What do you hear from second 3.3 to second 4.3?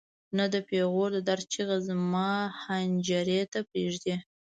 ته پرېږدي.